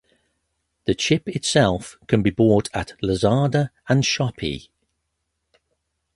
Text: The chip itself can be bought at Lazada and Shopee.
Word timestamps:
The 0.85 0.95
chip 0.95 1.27
itself 1.27 1.95
can 2.07 2.23
be 2.23 2.31
bought 2.31 2.69
at 2.73 2.93
Lazada 3.03 3.69
and 3.87 4.01
Shopee. 4.03 4.69